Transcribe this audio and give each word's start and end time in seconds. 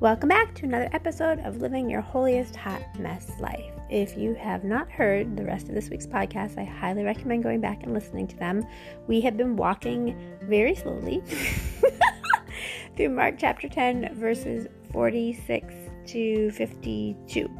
Welcome 0.00 0.30
back 0.30 0.54
to 0.54 0.64
another 0.64 0.88
episode 0.94 1.40
of 1.40 1.58
Living 1.60 1.90
Your 1.90 2.00
Holiest 2.00 2.56
Hot 2.56 2.80
Mess 2.98 3.38
Life. 3.38 3.70
If 3.90 4.16
you 4.16 4.32
have 4.32 4.64
not 4.64 4.90
heard 4.90 5.36
the 5.36 5.44
rest 5.44 5.68
of 5.68 5.74
this 5.74 5.90
week's 5.90 6.06
podcast, 6.06 6.56
I 6.56 6.64
highly 6.64 7.04
recommend 7.04 7.42
going 7.42 7.60
back 7.60 7.82
and 7.82 7.92
listening 7.92 8.26
to 8.28 8.36
them. 8.38 8.62
We 9.08 9.20
have 9.20 9.36
been 9.36 9.56
walking 9.56 10.38
very 10.44 10.74
slowly 10.74 11.22
through 12.96 13.10
Mark 13.10 13.34
chapter 13.36 13.68
10, 13.68 14.14
verses 14.14 14.68
46 14.90 15.74
to 16.06 16.50
52. 16.52 17.50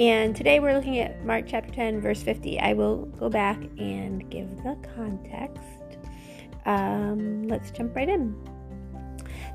And 0.00 0.34
today 0.34 0.58
we're 0.58 0.74
looking 0.74 0.98
at 0.98 1.24
Mark 1.24 1.44
chapter 1.46 1.72
10, 1.72 2.00
verse 2.00 2.24
50. 2.24 2.58
I 2.58 2.72
will 2.72 3.06
go 3.20 3.30
back 3.30 3.62
and 3.78 4.28
give 4.30 4.48
the 4.64 4.76
context. 4.96 5.62
Um, 6.64 7.46
let's 7.46 7.70
jump 7.70 7.94
right 7.94 8.08
in. 8.08 8.34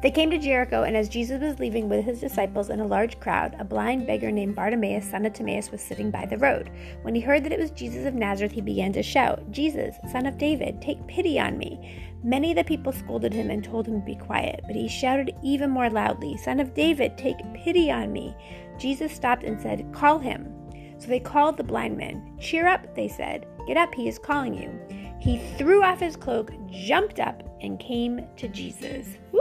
They 0.01 0.09
came 0.09 0.31
to 0.31 0.39
Jericho, 0.39 0.81
and 0.81 0.97
as 0.97 1.07
Jesus 1.07 1.39
was 1.39 1.59
leaving 1.59 1.87
with 1.87 2.03
his 2.03 2.19
disciples 2.19 2.69
and 2.69 2.81
a 2.81 2.85
large 2.85 3.19
crowd, 3.19 3.55
a 3.59 3.63
blind 3.63 4.07
beggar 4.07 4.31
named 4.31 4.55
Bartimaeus, 4.55 5.07
son 5.07 5.27
of 5.27 5.33
Timaeus, 5.33 5.69
was 5.69 5.79
sitting 5.79 6.09
by 6.09 6.25
the 6.25 6.39
road. 6.39 6.71
When 7.03 7.13
he 7.13 7.21
heard 7.21 7.43
that 7.43 7.51
it 7.51 7.59
was 7.59 7.69
Jesus 7.69 8.07
of 8.07 8.15
Nazareth, 8.15 8.51
he 8.51 8.61
began 8.61 8.91
to 8.93 9.03
shout, 9.03 9.51
Jesus, 9.51 9.95
son 10.11 10.25
of 10.25 10.39
David, 10.39 10.81
take 10.81 11.05
pity 11.05 11.39
on 11.39 11.55
me. 11.55 12.01
Many 12.23 12.49
of 12.49 12.57
the 12.57 12.63
people 12.63 12.91
scolded 12.91 13.31
him 13.31 13.51
and 13.51 13.63
told 13.63 13.87
him 13.87 13.99
to 13.99 14.05
be 14.05 14.15
quiet, 14.15 14.61
but 14.65 14.75
he 14.75 14.87
shouted 14.87 15.35
even 15.43 15.69
more 15.69 15.89
loudly, 15.89 16.35
Son 16.37 16.59
of 16.59 16.73
David, 16.73 17.15
take 17.15 17.37
pity 17.53 17.91
on 17.91 18.11
me. 18.11 18.35
Jesus 18.79 19.11
stopped 19.11 19.43
and 19.43 19.61
said, 19.61 19.91
Call 19.93 20.17
him. 20.17 20.51
So 20.97 21.07
they 21.07 21.19
called 21.19 21.57
the 21.57 21.63
blind 21.63 21.97
man. 21.97 22.37
Cheer 22.39 22.67
up, 22.67 22.95
they 22.95 23.07
said. 23.07 23.47
Get 23.67 23.77
up, 23.77 23.93
he 23.93 24.07
is 24.07 24.19
calling 24.19 24.53
you. 24.53 24.71
He 25.19 25.39
threw 25.57 25.83
off 25.83 25.99
his 25.99 26.15
cloak, 26.15 26.51
jumped 26.69 27.19
up, 27.19 27.43
and 27.61 27.79
came 27.79 28.25
to 28.37 28.47
Jesus. 28.47 29.07
Woo, 29.31 29.39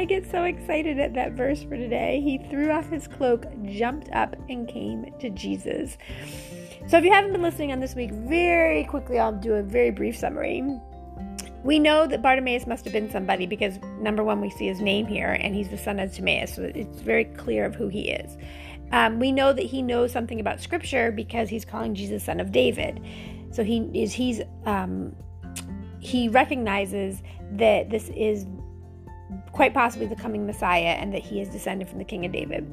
I 0.00 0.06
get 0.06 0.30
so 0.30 0.44
excited 0.44 0.98
at 0.98 1.12
that 1.12 1.32
verse 1.32 1.62
for 1.62 1.76
today. 1.76 2.22
He 2.24 2.38
threw 2.48 2.70
off 2.70 2.88
his 2.88 3.06
cloak, 3.06 3.44
jumped 3.66 4.08
up, 4.12 4.34
and 4.48 4.66
came 4.66 5.12
to 5.20 5.28
Jesus. 5.28 5.98
So, 6.88 6.96
if 6.96 7.04
you 7.04 7.12
haven't 7.12 7.32
been 7.32 7.42
listening 7.42 7.70
on 7.70 7.80
this 7.80 7.94
week, 7.94 8.10
very 8.10 8.84
quickly 8.84 9.18
I'll 9.18 9.30
do 9.30 9.56
a 9.56 9.62
very 9.62 9.90
brief 9.90 10.16
summary. 10.16 10.64
We 11.64 11.78
know 11.78 12.06
that 12.06 12.22
Bartimaeus 12.22 12.66
must 12.66 12.84
have 12.84 12.94
been 12.94 13.10
somebody 13.10 13.44
because 13.44 13.78
number 14.00 14.24
one, 14.24 14.40
we 14.40 14.48
see 14.48 14.66
his 14.66 14.80
name 14.80 15.06
here, 15.06 15.32
and 15.32 15.54
he's 15.54 15.68
the 15.68 15.76
son 15.76 16.00
of 16.00 16.14
Timaeus, 16.14 16.54
so 16.54 16.62
it's 16.62 17.02
very 17.02 17.26
clear 17.26 17.66
of 17.66 17.74
who 17.74 17.88
he 17.88 18.08
is. 18.08 18.38
Um, 18.92 19.20
we 19.20 19.30
know 19.30 19.52
that 19.52 19.66
he 19.66 19.82
knows 19.82 20.12
something 20.12 20.40
about 20.40 20.62
Scripture 20.62 21.12
because 21.12 21.50
he's 21.50 21.66
calling 21.66 21.94
Jesus 21.94 22.24
son 22.24 22.40
of 22.40 22.52
David. 22.52 23.04
So 23.52 23.62
he 23.62 23.80
is 23.92 24.14
he's 24.14 24.40
um, 24.64 25.14
he 25.98 26.30
recognizes 26.30 27.22
that 27.52 27.90
this 27.90 28.10
is 28.16 28.46
quite 29.52 29.74
possibly 29.74 30.06
the 30.06 30.16
coming 30.16 30.46
Messiah 30.46 30.96
and 30.98 31.12
that 31.14 31.22
he 31.22 31.40
is 31.40 31.48
descended 31.48 31.88
from 31.88 31.98
the 31.98 32.04
King 32.04 32.24
of 32.24 32.32
David. 32.32 32.66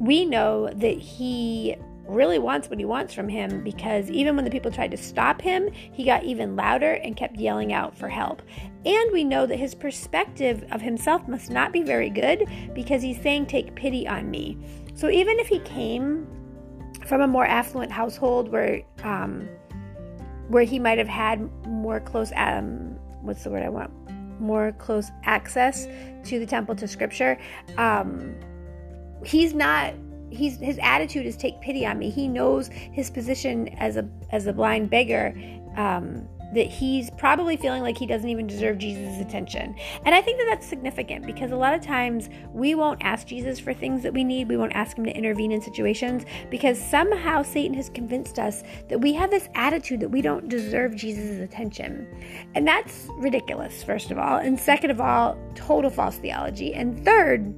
We 0.00 0.24
know 0.24 0.68
that 0.74 0.98
he 0.98 1.76
really 2.06 2.38
wants 2.38 2.68
what 2.68 2.78
he 2.78 2.84
wants 2.84 3.14
from 3.14 3.28
him 3.28 3.62
because 3.62 4.10
even 4.10 4.36
when 4.36 4.44
the 4.44 4.50
people 4.50 4.70
tried 4.70 4.90
to 4.90 4.96
stop 4.96 5.40
him, 5.40 5.70
he 5.72 6.04
got 6.04 6.24
even 6.24 6.56
louder 6.56 6.92
and 6.92 7.16
kept 7.16 7.36
yelling 7.36 7.72
out 7.72 7.96
for 7.96 8.08
help. 8.08 8.42
And 8.84 9.12
we 9.12 9.24
know 9.24 9.46
that 9.46 9.58
his 9.58 9.74
perspective 9.74 10.64
of 10.70 10.82
himself 10.82 11.26
must 11.26 11.50
not 11.50 11.72
be 11.72 11.82
very 11.82 12.10
good 12.10 12.46
because 12.74 13.02
he's 13.02 13.20
saying, 13.22 13.46
Take 13.46 13.74
pity 13.74 14.06
on 14.06 14.30
me. 14.30 14.58
So 14.94 15.08
even 15.08 15.38
if 15.38 15.48
he 15.48 15.60
came 15.60 16.26
from 17.06 17.20
a 17.20 17.26
more 17.26 17.46
affluent 17.46 17.90
household 17.90 18.50
where 18.50 18.82
um, 19.02 19.48
where 20.48 20.64
he 20.64 20.78
might 20.78 20.98
have 20.98 21.08
had 21.08 21.50
more 21.66 22.00
close 22.00 22.32
um, 22.36 22.96
what's 23.22 23.44
the 23.44 23.50
word 23.50 23.62
I 23.62 23.68
want 23.70 23.90
more 24.40 24.72
close 24.72 25.10
access 25.24 25.86
to 26.24 26.38
the 26.38 26.46
temple 26.46 26.74
to 26.76 26.88
scripture. 26.88 27.38
Um, 27.76 28.34
he's 29.24 29.54
not 29.54 29.94
he's 30.30 30.58
his 30.58 30.78
attitude 30.82 31.26
is 31.26 31.36
take 31.36 31.60
pity 31.60 31.86
on 31.86 31.98
me. 31.98 32.10
He 32.10 32.28
knows 32.28 32.68
his 32.68 33.10
position 33.10 33.68
as 33.78 33.96
a 33.96 34.08
as 34.30 34.46
a 34.46 34.52
blind 34.52 34.90
beggar 34.90 35.34
um, 35.76 36.28
that 36.54 36.66
he's 36.66 37.10
probably 37.12 37.56
feeling 37.56 37.82
like 37.82 37.98
he 37.98 38.06
doesn't 38.06 38.28
even 38.28 38.46
deserve 38.46 38.78
Jesus' 38.78 39.20
attention. 39.20 39.74
And 40.04 40.14
I 40.14 40.22
think 40.22 40.38
that 40.38 40.46
that's 40.48 40.66
significant 40.66 41.26
because 41.26 41.50
a 41.50 41.56
lot 41.56 41.74
of 41.74 41.80
times 41.80 42.30
we 42.52 42.74
won't 42.74 43.02
ask 43.02 43.26
Jesus 43.26 43.58
for 43.58 43.74
things 43.74 44.02
that 44.02 44.12
we 44.12 44.24
need. 44.24 44.48
We 44.48 44.56
won't 44.56 44.74
ask 44.74 44.96
him 44.96 45.04
to 45.04 45.16
intervene 45.16 45.52
in 45.52 45.60
situations 45.60 46.24
because 46.50 46.78
somehow 46.78 47.42
Satan 47.42 47.74
has 47.74 47.88
convinced 47.90 48.38
us 48.38 48.62
that 48.88 49.00
we 49.00 49.12
have 49.14 49.30
this 49.30 49.48
attitude 49.54 50.00
that 50.00 50.10
we 50.10 50.22
don't 50.22 50.48
deserve 50.48 50.96
Jesus' 50.96 51.40
attention. 51.40 52.06
And 52.54 52.66
that's 52.66 53.08
ridiculous, 53.16 53.82
first 53.82 54.10
of 54.10 54.18
all. 54.18 54.38
And 54.38 54.58
second 54.58 54.90
of 54.90 55.00
all, 55.00 55.36
total 55.54 55.90
false 55.90 56.16
theology. 56.18 56.74
And 56.74 57.04
third, 57.04 57.54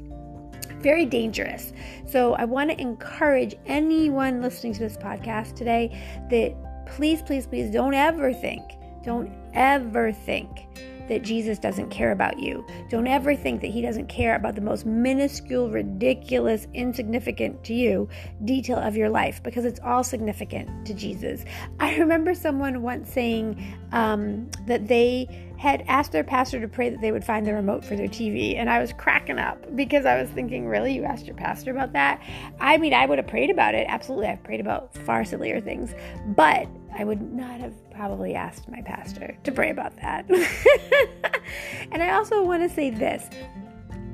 very 0.81 1.05
dangerous. 1.05 1.73
So 2.07 2.35
I 2.35 2.45
want 2.45 2.71
to 2.71 2.81
encourage 2.81 3.57
anyone 3.67 4.43
listening 4.43 4.73
to 4.75 4.81
this 4.81 4.97
podcast 4.97 5.55
today 5.55 5.91
that 6.31 6.55
please, 6.87 7.23
please, 7.23 7.47
please 7.47 7.71
don't 7.71 7.95
ever 7.95 8.33
think 8.33 8.63
don't 9.07 9.31
ever 9.55 10.11
think 10.11 10.67
that 11.09 11.23
Jesus 11.23 11.61
doesn't 11.61 11.91
care 11.91 12.11
about 12.11 12.41
you. 12.41 12.67
Don't 12.91 13.07
ever 13.07 13.37
think 13.37 13.61
that 13.61 13.69
he 13.69 13.81
doesn't 13.81 14.09
care 14.09 14.35
about 14.35 14.57
the 14.57 14.61
most 14.61 14.85
minuscule, 14.85 15.71
ridiculous, 15.71 16.67
insignificant 16.75 17.63
to 17.65 17.73
you 17.73 18.09
detail 18.45 18.79
of 18.79 18.97
your 18.97 19.09
life 19.09 19.41
because 19.45 19.65
it's 19.65 19.79
all 19.85 20.03
significant 20.03 20.85
to 20.87 20.93
Jesus. 20.93 21.45
I 21.79 21.97
remember 21.97 22.35
someone 22.35 22.83
once 22.83 23.13
saying 23.13 23.65
um, 23.93 24.51
that 24.67 24.89
they 24.89 25.29
had 25.57 25.85
asked 25.87 26.13
their 26.13 26.25
pastor 26.25 26.61
to 26.61 26.69
pray 26.69 26.91
that 26.91 27.01
they 27.01 27.13
would 27.13 27.25
find 27.25 27.47
the 27.47 27.55
remote 27.55 27.85
for 27.85 27.97
their 27.97 28.09
TV, 28.09 28.57
and 28.57 28.69
I 28.69 28.79
was 28.79 28.93
cracking 28.93 29.39
up 29.39 29.75
because 29.75 30.05
I 30.05 30.21
was 30.21 30.29
thinking, 30.31 30.67
really, 30.67 30.95
you 30.95 31.05
asked 31.05 31.27
your 31.27 31.37
pastor 31.37 31.71
about 31.71 31.93
that? 31.95 32.23
I 32.61 32.77
mean, 32.77 32.93
I 32.93 33.07
would 33.07 33.19
have 33.19 33.27
prayed 33.27 33.51
about 33.51 33.75
it. 33.75 33.87
Absolutely, 33.89 34.27
I've 34.27 34.43
prayed 34.43 34.61
about 34.61 34.93
far 34.95 35.25
sillier 35.25 35.61
things, 35.61 35.95
but 36.27 36.69
I 36.99 37.05
would 37.05 37.21
not 37.33 37.61
have 37.61 37.75
probably 37.91 38.35
asked 38.35 38.69
my 38.69 38.81
pastor 38.81 39.37
to 39.45 39.53
pray 39.53 39.71
about 39.71 39.97
that. 40.01 40.29
and 41.93 42.03
I 42.03 42.15
also 42.15 42.43
want 42.43 42.63
to 42.63 42.75
say 42.75 42.91
this. 42.91 43.29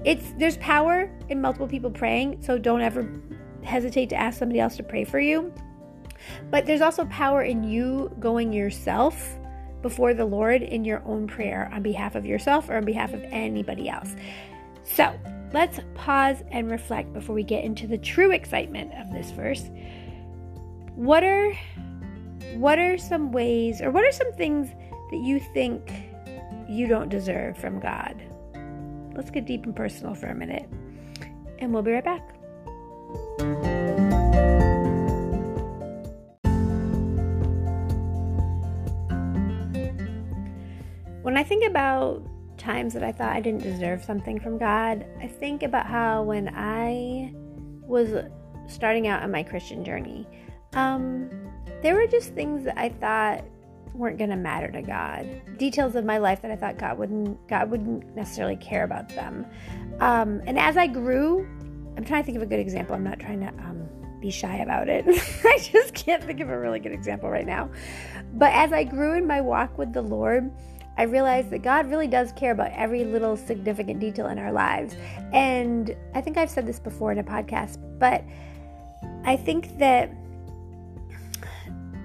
It's 0.05 0.33
there's 0.37 0.57
power 0.57 1.09
in 1.29 1.41
multiple 1.41 1.69
people 1.69 1.91
praying, 1.91 2.43
so 2.43 2.59
don't 2.59 2.81
ever 2.81 3.09
hesitate 3.63 4.09
to 4.11 4.17
ask 4.17 4.39
somebody 4.39 4.59
else 4.59 4.77
to 4.77 4.83
pray 4.83 5.05
for 5.05 5.21
you. 5.21 5.53
But 6.51 6.67
there's 6.67 6.81
also 6.81 7.05
power 7.07 7.43
in 7.43 7.63
you 7.63 8.15
going 8.19 8.53
yourself 8.53 9.39
before 9.81 10.13
the 10.15 10.25
Lord 10.25 10.63
in 10.63 10.85
your 10.85 11.03
own 11.05 11.29
prayer 11.29 11.71
on 11.73 11.83
behalf 11.83 12.17
of 12.17 12.27
yourself 12.27 12.69
or 12.69 12.77
on 12.77 12.85
behalf 12.85 13.13
of 13.13 13.23
anybody 13.25 13.89
else. 13.89 14.15
So, 14.83 15.17
let's 15.53 15.79
pause 15.95 16.43
and 16.51 16.69
reflect 16.69 17.13
before 17.13 17.35
we 17.35 17.45
get 17.45 17.63
into 17.63 17.87
the 17.87 17.99
true 17.99 18.33
excitement 18.33 18.93
of 18.95 19.13
this 19.13 19.31
verse. 19.31 19.71
What 20.97 21.23
are 21.23 21.53
what 22.57 22.79
are 22.79 22.99
some 22.99 23.33
ways 23.33 23.81
or 23.81 23.91
what 23.91 24.05
are 24.05 24.13
some 24.13 24.33
things 24.33 24.69
that 25.11 25.19
you 25.19 25.41
think 25.41 25.93
you 26.69 26.87
don't 26.87 27.09
deserve 27.09 27.57
from 27.57 27.81
God? 27.81 28.23
Let's 29.15 29.31
get 29.31 29.47
deep 29.47 29.65
and 29.65 29.75
personal 29.75 30.15
for 30.15 30.27
a 30.27 30.35
minute, 30.35 30.69
and 31.59 31.73
we'll 31.73 31.83
be 31.83 31.93
right 31.93 32.05
back. 32.05 32.23
When 41.23 41.37
I 41.37 41.45
think 41.45 41.65
about 41.65 42.27
times 42.59 42.95
that 42.95 43.03
I 43.03 43.13
thought 43.13 43.35
I 43.35 43.41
didn't 43.41 43.63
deserve 43.63 44.05
something 44.05 44.41
from 44.41 44.59
God, 44.59 45.07
I 45.21 45.27
think 45.27 45.63
about 45.63 45.87
how 45.87 46.23
when 46.23 46.49
I 46.55 47.33
was 47.83 48.15
starting 48.67 49.07
out 49.07 49.23
on 49.23 49.31
my 49.31 49.43
Christian 49.43 49.85
journey, 49.85 50.27
um, 50.75 51.31
there 51.83 51.95
were 51.95 52.07
just 52.07 52.35
things 52.35 52.65
that 52.65 52.79
I 52.79 52.89
thought 52.89 53.45
weren't 53.95 54.19
going 54.19 54.31
to 54.31 54.37
matter 54.37 54.71
to 54.71 54.83
God. 54.83 55.29
Details 55.59 55.95
of 55.97 56.05
my 56.05 56.19
life 56.19 56.43
that 56.43 56.51
I 56.51 56.57
thought 56.57 56.79
God 56.79 56.99
wouldn't 56.99 57.47
God 57.49 57.71
wouldn't 57.71 58.15
necessarily 58.17 58.57
care 58.57 58.85
about 58.85 59.09
them. 59.11 59.47
Um, 60.01 60.41
and 60.47 60.59
as 60.59 60.77
I 60.77 60.87
grew, 60.87 61.47
I'm 61.97 62.05
trying 62.05 62.23
to 62.23 62.27
think 62.27 62.37
of 62.37 62.43
a 62.43 62.47
good 62.47 62.61
example. 62.61 62.95
I'm 62.95 63.05
not 63.05 63.19
trying 63.19 63.41
to 63.41 63.49
um, 63.49 63.87
be 64.21 64.31
shy 64.31 64.57
about 64.59 64.89
it. 64.89 65.05
I 65.45 65.59
just 65.59 65.95
can't 65.95 66.25
think 66.25 66.41
of 66.41 66.49
a 66.49 66.59
really 66.59 66.79
good 66.79 66.93
example 66.93 67.29
right 67.29 67.47
now. 67.47 67.71
But 68.35 68.53
as 68.53 68.73
I 68.73 68.85
grew 68.85 69.15
in 69.15 69.27
my 69.27 69.41
walk 69.41 69.77
with 69.77 69.93
the 69.93 70.03
Lord, 70.03 70.51
I 70.97 71.05
realized 71.05 71.51
that 71.51 71.63
God 71.63 71.91
really 71.91 72.07
does 72.07 72.33
care 72.33 72.53
about 72.53 72.71
every 72.73 73.05
little 73.05 73.37
significant 73.37 74.01
detail 74.01 74.29
in 74.29 74.39
our 74.39 74.53
lives. 74.53 74.95
And 75.33 75.95
I 76.15 76.21
think 76.21 76.37
I've 76.37 76.51
said 76.51 76.67
this 76.67 76.79
before 76.79 77.13
in 77.13 77.19
a 77.19 77.25
podcast, 77.25 77.79
but 77.99 78.25
I 79.25 79.37
think 79.37 79.79
that 79.79 80.11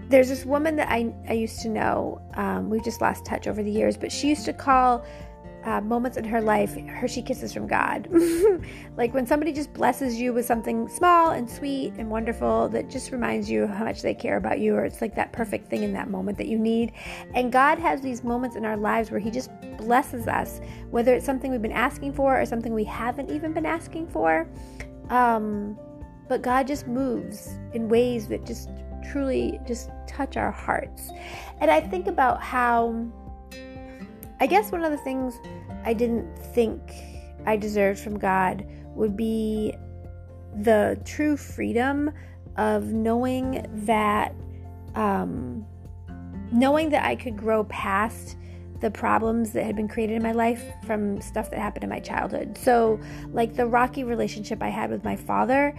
there's 0.10 0.30
this 0.30 0.46
woman 0.46 0.76
that 0.78 0.90
I, 0.90 1.14
I 1.28 1.34
used 1.34 1.62
to 1.62 1.70
know. 1.70 2.22
Um, 2.36 2.70
we've 2.70 2.84
just 2.84 3.02
lost 3.02 3.26
touch 3.26 3.48
over 3.48 3.62
the 3.62 3.72
years, 3.72 3.98
but 3.98 4.12
she 4.12 4.30
used 4.30 4.46
to 4.46 4.54
call 4.54 5.06
uh, 5.68 5.82
moments 5.82 6.16
in 6.16 6.24
her 6.24 6.40
life, 6.40 6.78
Hershey 6.88 7.22
kisses 7.22 7.52
from 7.52 7.68
God. 7.68 8.08
like 8.98 9.14
when 9.14 9.28
somebody 9.28 9.52
just 9.52 9.74
blesses 9.74 10.16
you 10.16 10.32
with 10.32 10.46
something 10.46 10.88
small 10.88 11.32
and 11.32 11.50
sweet 11.50 11.94
and 11.98 12.10
wonderful 12.10 12.70
that 12.70 12.90
just 12.90 13.12
reminds 13.12 13.50
you 13.50 13.68
how 13.68 13.84
much 13.84 14.02
they 14.02 14.14
care 14.14 14.38
about 14.38 14.60
you, 14.60 14.76
or 14.76 14.86
it's 14.86 15.02
like 15.02 15.14
that 15.16 15.34
perfect 15.34 15.68
thing 15.68 15.84
in 15.84 15.92
that 15.92 16.10
moment 16.10 16.38
that 16.38 16.48
you 16.48 16.58
need. 16.58 16.94
And 17.36 17.52
God 17.52 17.80
has 17.80 18.00
these 18.00 18.24
moments 18.24 18.56
in 18.56 18.64
our 18.64 18.78
lives 18.78 19.12
where 19.12 19.20
He 19.20 19.30
just 19.30 19.50
blesses 19.78 20.26
us, 20.28 20.62
whether 20.90 21.14
it's 21.14 21.26
something 21.26 21.52
we've 21.52 21.62
been 21.62 21.74
asking 21.74 22.14
for 22.14 22.40
or 22.40 22.46
something 22.46 22.74
we 22.74 22.86
haven't 22.86 23.30
even 23.30 23.52
been 23.52 23.66
asking 23.66 24.08
for. 24.08 24.48
Um, 25.10 25.78
but 26.30 26.42
God 26.42 26.66
just 26.66 26.88
moves 26.88 27.58
in 27.74 27.90
ways 27.90 28.28
that 28.30 28.46
just 28.46 28.70
truly 29.12 29.60
just 29.68 29.90
touch 30.08 30.38
our 30.38 30.52
hearts. 30.52 31.12
And 31.60 31.70
I 31.70 31.82
think 31.82 32.08
about 32.08 32.42
how 32.42 33.06
I 34.40 34.48
guess 34.48 34.72
one 34.72 34.84
of 34.84 34.92
the 34.92 34.98
things 34.98 35.36
I 35.84 35.94
didn't 35.94 36.38
think 36.38 36.82
I 37.46 37.58
deserved 37.58 38.00
from 38.00 38.20
God 38.20 38.66
would 38.96 39.18
be 39.18 39.74
the 40.62 41.00
true 41.06 41.38
freedom 41.38 42.12
of 42.56 42.86
knowing 42.86 43.66
that 43.86 44.34
um, 44.96 45.66
knowing 46.52 46.90
that 46.90 47.06
I 47.06 47.16
could 47.16 47.38
grow 47.38 47.64
past 47.66 48.36
the 48.80 48.92
problems 48.92 49.52
that 49.52 49.66
had 49.66 49.76
been 49.76 49.88
created 49.88 50.16
in 50.16 50.24
my 50.24 50.32
life 50.32 50.64
from 50.86 51.20
stuff 51.22 51.50
that 51.50 51.60
happened 51.60 51.84
in 51.84 51.90
my 51.90 52.00
childhood. 52.00 52.58
So, 52.58 53.00
like 53.32 53.56
the 53.56 53.66
rocky 53.66 54.04
relationship 54.04 54.62
I 54.62 54.70
had 54.70 54.90
with 54.90 55.04
my 55.04 55.16
father 55.16 55.76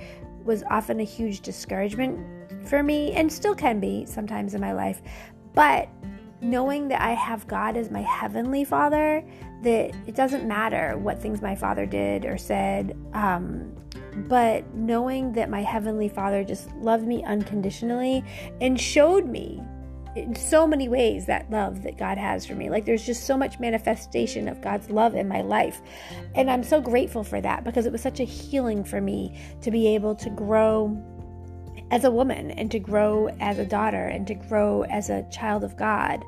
was 0.48 0.64
often 0.70 0.98
a 0.98 1.04
huge 1.04 1.42
discouragement 1.42 2.18
for 2.66 2.82
me 2.82 3.12
and 3.12 3.32
still 3.32 3.54
can 3.54 3.78
be 3.78 4.04
sometimes 4.06 4.54
in 4.54 4.60
my 4.60 4.72
life. 4.72 5.00
But 5.54 5.88
knowing 6.40 6.88
that 6.88 7.00
I 7.00 7.12
have 7.12 7.46
God 7.46 7.76
as 7.76 7.90
my 7.90 8.00
heavenly 8.00 8.64
father, 8.64 9.22
that 9.62 9.94
it 10.06 10.14
doesn't 10.14 10.48
matter 10.48 10.96
what 10.96 11.20
things 11.20 11.42
my 11.42 11.54
father 11.54 11.84
did 11.84 12.24
or 12.24 12.38
said, 12.38 12.96
um, 13.12 13.74
but 14.28 14.74
knowing 14.74 15.32
that 15.32 15.50
my 15.50 15.62
heavenly 15.62 16.08
father 16.08 16.42
just 16.42 16.74
loved 16.76 17.06
me 17.06 17.22
unconditionally 17.24 18.24
and 18.60 18.80
showed 18.80 19.26
me 19.26 19.62
in 20.24 20.34
so 20.34 20.66
many 20.66 20.88
ways 20.88 21.26
that 21.26 21.50
love 21.50 21.82
that 21.82 21.96
God 21.96 22.18
has 22.18 22.46
for 22.46 22.54
me. 22.54 22.70
Like 22.70 22.84
there's 22.84 23.04
just 23.04 23.24
so 23.24 23.36
much 23.36 23.58
manifestation 23.58 24.48
of 24.48 24.60
God's 24.60 24.90
love 24.90 25.14
in 25.14 25.28
my 25.28 25.42
life. 25.42 25.80
And 26.34 26.50
I'm 26.50 26.62
so 26.62 26.80
grateful 26.80 27.24
for 27.24 27.40
that 27.40 27.64
because 27.64 27.86
it 27.86 27.92
was 27.92 28.02
such 28.02 28.20
a 28.20 28.24
healing 28.24 28.84
for 28.84 29.00
me 29.00 29.38
to 29.62 29.70
be 29.70 29.94
able 29.94 30.14
to 30.16 30.30
grow 30.30 30.96
as 31.90 32.04
a 32.04 32.10
woman 32.10 32.50
and 32.52 32.70
to 32.70 32.78
grow 32.78 33.28
as 33.40 33.58
a 33.58 33.64
daughter 33.64 34.04
and 34.04 34.26
to 34.26 34.34
grow 34.34 34.82
as 34.84 35.08
a 35.08 35.26
child 35.30 35.64
of 35.64 35.76
God 35.76 36.22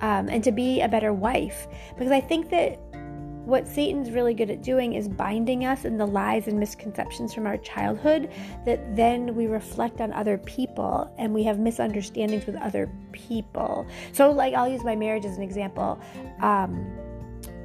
um, 0.00 0.28
and 0.28 0.44
to 0.44 0.52
be 0.52 0.80
a 0.80 0.88
better 0.88 1.12
wife. 1.12 1.66
Because 1.96 2.12
I 2.12 2.20
think 2.20 2.50
that 2.50 2.78
what 3.46 3.66
Satan's 3.66 4.10
really 4.10 4.34
good 4.34 4.50
at 4.50 4.62
doing 4.62 4.94
is 4.94 5.08
binding 5.08 5.64
us 5.64 5.84
in 5.84 5.96
the 5.96 6.06
lies 6.06 6.48
and 6.48 6.58
misconceptions 6.58 7.32
from 7.32 7.46
our 7.46 7.56
childhood 7.58 8.28
that 8.64 8.96
then 8.96 9.36
we 9.36 9.46
reflect 9.46 10.00
on 10.00 10.12
other 10.12 10.36
people 10.38 11.12
and 11.16 11.32
we 11.32 11.44
have 11.44 11.60
misunderstandings 11.60 12.44
with 12.44 12.56
other 12.56 12.90
people. 13.12 13.86
So, 14.12 14.32
like, 14.32 14.54
I'll 14.54 14.68
use 14.68 14.82
my 14.82 14.96
marriage 14.96 15.24
as 15.24 15.36
an 15.36 15.44
example. 15.44 16.00
Um, 16.42 16.84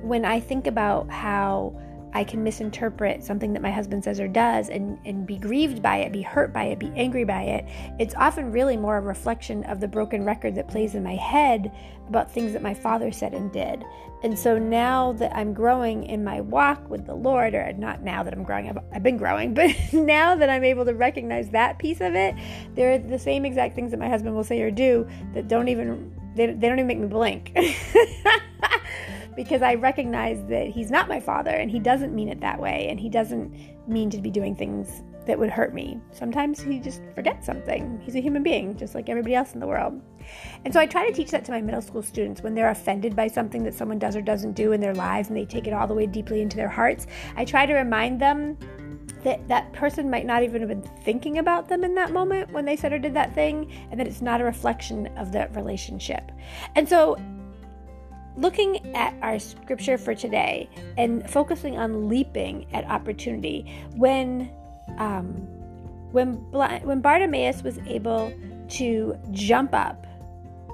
when 0.04 0.24
I 0.24 0.40
think 0.40 0.68
about 0.68 1.10
how 1.10 1.76
I 2.14 2.24
can 2.24 2.44
misinterpret 2.44 3.24
something 3.24 3.54
that 3.54 3.62
my 3.62 3.72
husband 3.72 4.04
says 4.04 4.20
or 4.20 4.28
does 4.28 4.70
and, 4.70 5.00
and 5.06 5.26
be 5.26 5.38
grieved 5.38 5.82
by 5.82 5.98
it, 5.98 6.12
be 6.12 6.22
hurt 6.22 6.52
by 6.54 6.66
it, 6.66 6.80
be 6.80 6.92
angry 6.96 7.24
by 7.24 7.44
it. 7.44 7.66
It's 8.00 8.16
often 8.16 8.52
really 8.52 8.78
more 8.78 8.98
a 8.98 9.02
reflection 9.02 9.64
of 9.66 9.80
the 9.80 9.88
broken 9.88 10.26
record 10.26 10.56
that 10.56 10.68
plays 10.68 10.96
in 10.96 11.04
my 11.04 11.16
head 11.16 11.72
about 12.08 12.32
things 12.32 12.54
that 12.54 12.62
my 12.62 12.74
father 12.74 13.12
said 13.12 13.34
and 13.34 13.52
did. 13.52 13.84
And 14.24 14.38
so 14.38 14.60
now 14.60 15.14
that 15.14 15.36
I'm 15.36 15.54
growing 15.54 16.04
in 16.04 16.24
my 16.24 16.42
walk 16.42 16.90
with 16.90 17.06
the 17.06 17.16
Lord, 17.16 17.56
or 17.56 17.74
not 17.74 18.04
now 18.04 18.22
that 18.22 18.34
I'm 18.34 18.44
growing, 18.44 18.70
I've, 18.70 18.78
I've 18.94 19.04
been 19.04 19.18
growing, 19.18 19.54
but 19.56 19.72
now 19.94 20.36
that 20.36 20.50
I'm 20.50 20.64
able 20.64 20.86
to 20.86 20.94
recognize 20.94 21.50
that 21.52 21.80
piece 21.80 22.02
of 22.02 22.14
it, 22.14 22.36
they're 22.76 22.98
the 22.98 23.20
same 23.20 23.46
exact 23.46 23.76
things 23.76 23.92
that 23.92 24.00
my 24.00 24.10
husband 24.10 24.36
will 24.36 24.44
say 24.44 24.62
or 24.62 24.72
do 24.72 25.08
that 25.34 25.48
don't 25.48 25.70
even, 25.70 26.14
they, 26.36 26.48
they 26.48 26.68
don't 26.68 26.80
even 26.80 26.88
make 26.88 27.00
me 27.00 27.08
blink. 27.08 27.56
because 29.36 29.62
I 29.62 29.76
recognize 29.76 30.44
that 30.50 30.68
he's 30.68 30.92
not 30.92 31.08
my 31.08 31.20
father 31.20 31.52
and 31.52 31.72
he 31.72 31.80
doesn't 31.80 32.14
mean 32.14 32.30
it 32.30 32.42
that 32.42 32.60
way 32.60 32.88
and 32.90 33.00
he 33.00 33.10
doesn't 33.10 33.54
mean 33.88 34.10
to 34.10 34.22
be 34.22 34.30
doing 34.30 34.56
things 34.56 35.04
that 35.26 35.38
would 35.38 35.50
hurt 35.50 35.74
me. 35.74 36.00
Sometimes 36.12 36.60
he 36.60 36.80
just 36.80 37.02
forgets 37.14 37.46
something. 37.46 38.00
He's 38.04 38.16
a 38.16 38.22
human 38.22 38.42
being, 38.42 38.76
just 38.76 38.96
like 38.96 39.08
everybody 39.08 39.36
else 39.36 39.54
in 39.54 39.60
the 39.60 39.68
world. 39.68 40.02
And 40.66 40.74
so 40.74 40.80
I 40.80 40.88
try 40.88 41.08
to 41.08 41.14
teach 41.14 41.32
that 41.32 41.46
to 41.46 41.52
my 41.52 41.62
middle 41.62 41.82
school 41.82 42.02
students 42.02 42.42
when 42.42 42.56
they're 42.56 42.72
offended 42.72 43.16
by 43.16 43.28
something 43.28 43.64
that 43.64 43.74
someone 43.74 44.00
does 44.00 44.16
or 44.16 44.22
doesn't 44.22 44.54
do 44.54 44.72
in 44.72 44.82
their 44.82 44.96
lives 44.96 45.30
and 45.30 45.38
they 45.38 45.46
take 45.46 45.68
it 45.68 45.74
all 45.74 45.88
the 45.88 45.94
way 45.94 46.08
deeply 46.08 46.42
into 46.42 46.58
their 46.58 46.70
hearts. 46.70 47.06
I 47.36 47.46
try 47.46 47.66
to 47.66 47.74
remind 47.74 48.20
them 48.20 48.58
that 49.24 49.48
that 49.48 49.72
person 49.74 50.10
might 50.10 50.26
not 50.26 50.42
even 50.42 50.62
have 50.62 50.70
been 50.70 50.82
thinking 51.04 51.38
about 51.38 51.70
them 51.70 51.84
in 51.84 51.94
that 51.96 52.12
moment 52.12 52.52
when 52.52 52.66
they 52.66 52.76
said 52.76 52.92
or 52.92 52.98
did 52.98 53.14
that 53.14 53.36
thing 53.36 53.72
and 53.92 54.00
that 54.00 54.08
it's 54.08 54.22
not 54.22 54.42
a 54.42 54.44
reflection 54.44 55.08
of 55.18 55.32
that 55.32 55.56
relationship. 55.56 56.32
And 56.76 56.90
so 56.90 57.18
looking 58.38 58.96
at 58.96 59.14
our 59.22 59.40
scripture 59.40 59.98
for 59.98 60.16
today 60.16 60.70
and 60.98 61.30
focusing 61.30 61.78
on 61.78 62.08
leaping 62.10 62.66
at 62.74 62.86
opportunity 62.86 63.72
when 63.96 64.52
um, 64.98 65.28
when 66.12 66.34
when 66.52 67.02
Bartimaeus 67.02 67.64
was 67.64 67.78
able 67.88 68.34
to 68.70 69.18
jump 69.32 69.74
up 69.74 70.06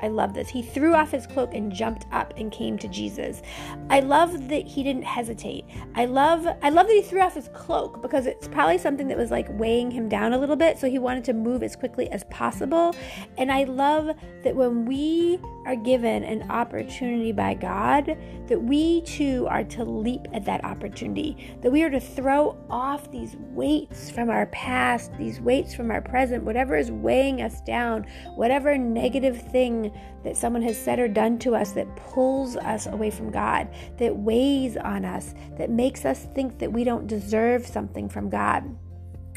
I 0.02 0.08
love 0.08 0.34
this. 0.34 0.50
He 0.50 0.62
threw 0.62 0.94
off 0.94 1.12
his 1.12 1.28
cloak 1.28 1.54
and 1.54 1.72
jumped 1.72 2.06
up 2.12 2.34
and 2.38 2.52
came 2.52 2.78
to 2.80 2.88
Jesus. 2.88 3.42
I 3.90 4.00
love 4.00 4.50
that 4.50 4.68
he 4.68 4.84
didn't 4.84 5.04
hesitate. 5.04 5.66
I 5.96 6.06
love 6.06 6.48
I 6.62 6.70
love 6.70 6.88
that 6.88 6.94
he 6.94 7.02
threw 7.02 7.22
off 7.22 7.36
his 7.36 7.50
cloak 7.50 8.02
because 8.02 8.26
it's 8.26 8.48
probably 8.48 8.78
something 8.78 9.08
that 9.08 9.18
was 9.18 9.32
like 9.32 9.48
weighing 9.52 9.92
him 9.92 10.10
down 10.10 10.34
a 10.34 10.38
little 10.38 10.56
bit, 10.56 10.78
so 10.78 10.90
he 10.90 11.00
wanted 11.00 11.24
to 11.26 11.34
move 11.34 11.64
as 11.64 11.76
quickly 11.76 12.10
as 12.10 12.24
possible. 12.26 12.96
And 13.38 13.52
I 13.52 13.64
love 13.64 14.16
that 14.44 14.56
when 14.56 14.86
we 14.86 15.40
are 15.66 15.76
given 15.76 16.24
an 16.24 16.50
opportunity 16.50 17.32
by 17.32 17.54
God, 17.54 18.18
that 18.48 18.62
we 18.62 19.02
too 19.02 19.46
are 19.50 19.64
to 19.66 19.84
leap 19.84 20.28
at 20.34 20.46
that 20.46 20.64
opportunity. 20.64 21.58
That 21.62 21.72
we 21.72 21.84
are 21.84 21.90
to 21.90 22.00
throw 22.00 22.58
off 22.70 23.12
these 23.12 23.36
weights 23.38 24.10
from 24.10 24.30
our 24.30 24.46
past, 24.48 25.12
these 25.18 25.42
weights 25.42 25.74
from 25.74 25.92
our 25.92 26.02
present, 26.02 26.44
whatever 26.44 26.78
is 26.78 26.92
weighing 26.92 27.42
us 27.42 27.62
down, 27.62 28.06
whatever 28.36 28.78
negative 28.78 29.42
thing 29.52 29.87
that 30.24 30.38
someone 30.38 30.62
has 30.62 30.78
said 30.78 31.00
or 31.00 31.08
done 31.08 31.40
to 31.40 31.56
us 31.56 31.72
that 31.74 31.96
pulls 31.96 32.56
us 32.58 32.88
away 32.88 33.10
from 33.10 33.32
God, 33.32 33.68
that 33.98 34.16
weighs 34.16 34.78
on 34.78 35.06
us, 35.06 35.34
that 35.58 35.70
makes 35.70 36.06
us 36.06 36.28
think 36.34 36.60
that 36.60 36.72
we 36.72 36.84
don't 36.84 37.08
deserve 37.08 37.66
something 37.66 38.10
from 38.10 38.30
God. 38.30 38.64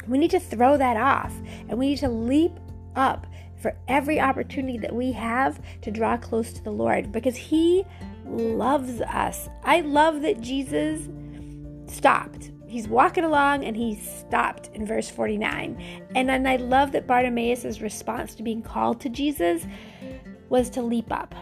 We 0.07 0.17
need 0.17 0.31
to 0.31 0.39
throw 0.39 0.77
that 0.77 0.97
off 0.97 1.33
and 1.69 1.77
we 1.77 1.89
need 1.89 1.99
to 1.99 2.09
leap 2.09 2.59
up 2.95 3.27
for 3.61 3.75
every 3.87 4.19
opportunity 4.19 4.77
that 4.79 4.93
we 4.93 5.11
have 5.11 5.61
to 5.81 5.91
draw 5.91 6.17
close 6.17 6.51
to 6.53 6.63
the 6.63 6.71
Lord 6.71 7.11
because 7.11 7.35
He 7.35 7.85
loves 8.25 9.01
us. 9.01 9.49
I 9.63 9.81
love 9.81 10.21
that 10.21 10.41
Jesus 10.41 11.07
stopped 11.87 12.51
he's 12.71 12.87
walking 12.87 13.25
along 13.25 13.65
and 13.65 13.75
he 13.75 13.95
stopped 13.95 14.69
in 14.73 14.85
verse 14.85 15.09
49. 15.09 16.07
And 16.15 16.29
then 16.29 16.47
I 16.47 16.55
love 16.55 16.93
that 16.93 17.05
Bartimaeus' 17.05 17.81
response 17.81 18.33
to 18.35 18.43
being 18.43 18.61
called 18.61 19.01
to 19.01 19.09
Jesus 19.09 19.65
was 20.51 20.69
to 20.69 20.81
leap 20.81 21.11
up. 21.11 21.33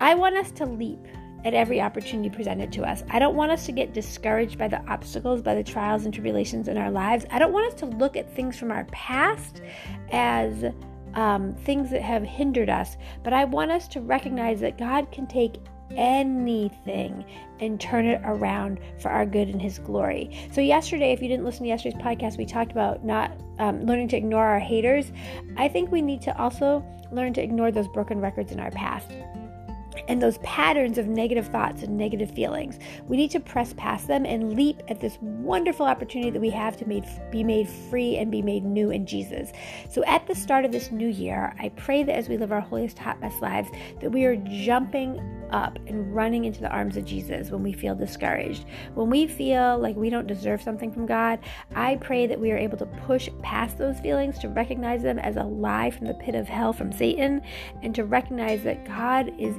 I 0.00 0.14
want 0.14 0.36
us 0.36 0.50
to 0.52 0.64
leap 0.64 1.06
at 1.44 1.52
every 1.52 1.80
opportunity 1.80 2.34
presented 2.34 2.72
to 2.72 2.82
us. 2.82 3.04
I 3.10 3.18
don't 3.18 3.36
want 3.36 3.52
us 3.52 3.66
to 3.66 3.72
get 3.72 3.92
discouraged 3.92 4.58
by 4.58 4.68
the 4.68 4.80
obstacles, 4.90 5.42
by 5.42 5.54
the 5.54 5.62
trials 5.62 6.06
and 6.06 6.14
tribulations 6.14 6.68
in 6.68 6.78
our 6.78 6.90
lives. 6.90 7.26
I 7.30 7.38
don't 7.38 7.52
want 7.52 7.72
us 7.72 7.78
to 7.80 7.86
look 7.86 8.16
at 8.16 8.34
things 8.34 8.58
from 8.58 8.72
our 8.72 8.86
past 8.86 9.60
as 10.10 10.72
um, 11.14 11.54
things 11.54 11.90
that 11.90 12.02
have 12.02 12.22
hindered 12.22 12.70
us, 12.70 12.96
but 13.22 13.32
I 13.32 13.44
want 13.44 13.70
us 13.70 13.88
to 13.88 14.00
recognize 14.00 14.60
that 14.60 14.78
God 14.78 15.10
can 15.10 15.26
take 15.26 15.56
anything 15.96 17.24
and 17.60 17.80
turn 17.80 18.06
it 18.06 18.20
around 18.24 18.80
for 18.98 19.10
our 19.10 19.26
good 19.26 19.48
and 19.48 19.60
His 19.60 19.78
glory. 19.78 20.36
So, 20.52 20.60
yesterday, 20.60 21.12
if 21.12 21.22
you 21.22 21.28
didn't 21.28 21.44
listen 21.44 21.62
to 21.62 21.68
yesterday's 21.68 22.00
podcast, 22.00 22.38
we 22.38 22.46
talked 22.46 22.72
about 22.72 23.04
not 23.04 23.32
um, 23.58 23.84
learning 23.86 24.08
to 24.08 24.16
ignore 24.16 24.44
our 24.44 24.58
haters. 24.58 25.12
I 25.56 25.68
think 25.68 25.92
we 25.92 26.02
need 26.02 26.22
to 26.22 26.36
also 26.38 26.84
learn 27.12 27.32
to 27.34 27.42
ignore 27.42 27.70
those 27.70 27.88
broken 27.88 28.20
records 28.20 28.50
in 28.50 28.60
our 28.60 28.70
past 28.70 29.10
and 30.08 30.22
those 30.22 30.38
patterns 30.38 30.98
of 30.98 31.06
negative 31.06 31.48
thoughts 31.48 31.82
and 31.82 31.96
negative 31.96 32.30
feelings. 32.30 32.78
We 33.06 33.16
need 33.16 33.30
to 33.32 33.40
press 33.40 33.72
past 33.74 34.08
them 34.08 34.24
and 34.24 34.54
leap 34.54 34.82
at 34.88 35.00
this 35.00 35.18
wonderful 35.20 35.86
opportunity 35.86 36.30
that 36.30 36.40
we 36.40 36.50
have 36.50 36.76
to 36.78 36.86
made, 36.86 37.04
be 37.30 37.44
made 37.44 37.68
free 37.68 38.16
and 38.16 38.30
be 38.30 38.42
made 38.42 38.64
new 38.64 38.90
in 38.90 39.06
Jesus. 39.06 39.52
So 39.88 40.04
at 40.04 40.26
the 40.26 40.34
start 40.34 40.64
of 40.64 40.72
this 40.72 40.90
new 40.90 41.08
year, 41.08 41.54
I 41.58 41.70
pray 41.70 42.02
that 42.02 42.14
as 42.14 42.28
we 42.28 42.36
live 42.36 42.52
our 42.52 42.60
holiest 42.60 42.98
hot 42.98 43.20
mess 43.20 43.40
lives, 43.40 43.68
that 44.00 44.10
we 44.10 44.24
are 44.24 44.36
jumping 44.36 45.20
up 45.50 45.78
and 45.86 46.14
running 46.14 46.44
into 46.44 46.60
the 46.60 46.70
arms 46.70 46.96
of 46.96 47.04
Jesus 47.04 47.50
when 47.50 47.62
we 47.62 47.72
feel 47.72 47.94
discouraged. 47.94 48.64
When 48.94 49.08
we 49.08 49.26
feel 49.26 49.78
like 49.78 49.94
we 49.94 50.10
don't 50.10 50.26
deserve 50.26 50.60
something 50.60 50.92
from 50.92 51.06
God, 51.06 51.38
I 51.74 51.96
pray 51.96 52.26
that 52.26 52.40
we 52.40 52.50
are 52.50 52.58
able 52.58 52.76
to 52.78 52.86
push 52.86 53.28
past 53.42 53.78
those 53.78 54.00
feelings, 54.00 54.38
to 54.40 54.48
recognize 54.48 55.02
them 55.02 55.18
as 55.18 55.36
a 55.36 55.44
lie 55.44 55.90
from 55.90 56.06
the 56.06 56.14
pit 56.14 56.34
of 56.34 56.48
hell 56.48 56.72
from 56.72 56.92
Satan, 56.92 57.40
and 57.82 57.94
to 57.94 58.04
recognize 58.04 58.62
that 58.64 58.84
God 58.84 59.32
is 59.38 59.54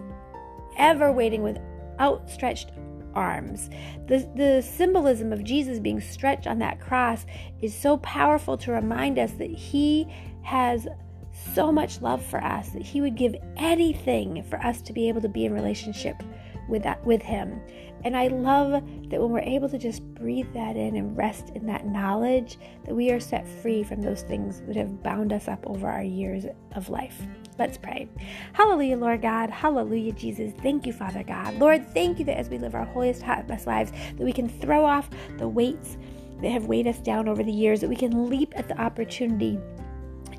ever 0.77 1.12
waiting 1.12 1.41
with 1.41 1.60
outstretched 2.00 2.72
arms. 3.13 3.70
The, 4.08 4.29
the 4.36 4.62
symbolism 4.62 5.32
of 5.32 5.44
Jesus 5.44 5.79
being 5.79 6.01
stretched 6.01 6.48
on 6.48 6.60
that 6.60 6.79
cross 6.79 7.25
is 7.62 7.74
so 7.74 7.98
powerful 7.98 8.58
to 8.58 8.72
remind 8.72 9.17
us 9.17 9.32
that 9.34 9.50
He 9.50 10.08
has 10.44 10.88
so 11.53 11.72
much 11.72 12.01
love 12.01 12.25
for 12.25 12.44
us 12.44 12.70
that 12.70 12.82
He 12.82 13.01
would 13.01 13.15
give 13.15 13.36
anything 13.58 14.44
for 14.44 14.60
us 14.60 14.82
to 14.82 14.94
be 14.94 15.08
able 15.10 15.22
to 15.22 15.29
be 15.29 15.46
in 15.46 15.53
relationship 15.53 16.22
with 16.70 16.84
that 16.84 17.03
with 17.05 17.22
Him. 17.22 17.60
And 18.03 18.15
I 18.15 18.27
love 18.27 18.72
that 18.72 19.20
when 19.20 19.32
we're 19.32 19.39
able 19.39 19.70
to 19.70 19.79
just 19.79 20.05
breathe 20.13 20.53
that 20.53 20.75
in 20.75 20.96
and 20.96 21.17
rest 21.17 21.50
in 21.55 21.65
that 21.65 21.88
knowledge 21.88 22.58
that 22.86 22.94
we 22.94 23.12
are 23.12 23.20
set 23.20 23.48
free 23.48 23.84
from 23.84 24.01
those 24.01 24.22
things 24.22 24.62
that 24.67 24.75
have 24.75 25.01
bound 25.01 25.34
us 25.34 25.48
up 25.48 25.65
over 25.65 25.88
our 25.88 26.03
years 26.03 26.46
of 26.75 26.89
life. 26.89 27.20
Let's 27.57 27.77
pray. 27.77 28.09
Hallelujah, 28.53 28.97
Lord 28.97 29.21
God. 29.21 29.50
Hallelujah, 29.50 30.12
Jesus. 30.12 30.51
Thank 30.62 30.85
you, 30.85 30.91
Father 30.91 31.24
God. 31.24 31.55
Lord, 31.55 31.88
thank 31.93 32.19
you 32.19 32.25
that 32.25 32.38
as 32.38 32.50
we 32.50 32.57
live 32.57 32.75
our 32.75 32.83
holiest, 32.85 33.21
best 33.47 33.65
lives, 33.65 33.91
that 33.91 34.24
we 34.24 34.33
can 34.33 34.50
throw 34.50 34.85
off 34.85 35.09
the 35.38 35.47
weights 35.47 35.97
that 36.41 36.51
have 36.51 36.65
weighed 36.65 36.88
us 36.88 37.00
down 37.00 37.29
over 37.29 37.43
the 37.43 37.51
years, 37.51 37.79
that 37.79 37.89
we 37.89 37.95
can 37.95 38.29
leap 38.29 38.53
at 38.57 38.67
the 38.67 38.79
opportunity 38.79 39.57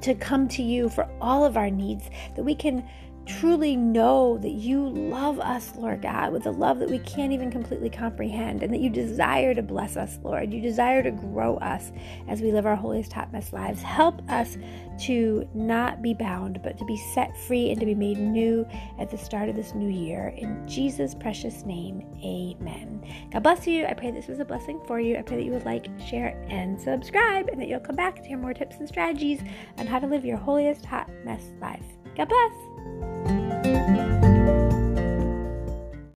to 0.03 0.15
come 0.15 0.47
to 0.47 0.63
you 0.63 0.91
for 0.91 1.09
all 1.21 1.45
of 1.45 1.57
our 1.57 1.71
needs, 1.71 2.11
that 2.35 2.45
we 2.45 2.55
can 2.55 2.87
truly 3.27 3.77
know 3.77 4.39
that 4.39 4.53
you 4.53 4.89
love 4.89 5.39
us, 5.41 5.75
Lord 5.77 6.03
God, 6.03 6.33
with 6.33 6.47
a 6.47 6.51
love 6.51 6.79
that 6.79 6.89
we 6.89 6.99
can't 7.01 7.33
even 7.33 7.51
completely 7.51 7.91
comprehend, 7.91 8.63
and 8.63 8.73
that 8.73 8.81
you 8.81 8.89
desire 8.89 9.55
to 9.55 9.63
bless 9.63 9.97
us, 9.97 10.19
Lord. 10.23 10.53
You 10.53 10.61
desire 10.61 11.03
to 11.03 11.11
grow 11.11 11.57
us 11.59 11.93
as 12.29 12.41
we 12.41 12.53
live 12.53 12.67
our 12.67 12.77
holiest, 12.77 13.11
top 13.11 13.33
best 13.33 13.53
lives. 13.53 13.83
Help 13.83 14.23
us 14.31 14.57
to 15.01 15.47
not 15.55 16.01
be 16.01 16.15
bound, 16.15 16.63
but 16.63 16.79
to 16.79 16.85
be 16.85 16.97
set 17.15 17.37
free 17.37 17.71
and 17.71 17.79
to 17.81 17.87
be 17.87 17.95
made 17.95 18.19
new 18.19 18.67
at 18.99 19.11
the 19.11 19.19
start 19.19 19.49
of 19.49 19.57
this 19.57 19.75
new 19.75 19.91
year. 19.91 20.35
In 20.37 20.67
Jesus' 20.67 21.15
precious 21.15 21.65
name, 21.65 22.03
amen. 22.25 23.05
God 23.33 23.43
bless 23.43 23.67
you. 23.67 23.87
I 23.87 23.95
pray 23.95 24.11
this 24.11 24.29
was 24.29 24.41
a 24.41 24.45
blessing 24.45 24.81
for 24.87 24.99
you. 25.01 25.17
I 25.17 25.23
pray 25.23 25.37
that 25.37 25.45
you 25.45 25.53
would 25.53 25.65
like, 25.67 25.89
share, 26.01 26.43
and 26.49 26.81
subscribe, 26.81 27.49
and 27.49 27.61
that 27.61 27.69
you'll 27.69 27.81
come 27.81 27.97
back 27.97 28.17
to 28.17 28.29
hear 28.29 28.39
more 28.39 28.55
tips 28.55 28.77
and 28.77 28.89
strategies 28.89 29.41
on 29.79 29.87
how 29.87 29.99
to 29.99 30.07
live 30.07 30.25
your 30.25 30.39
holiest 30.39 30.85
hot 30.85 31.11
mess 31.25 31.43
life. 31.61 31.85
God 32.17 32.29
bless. 32.29 32.76
Música 32.87 33.36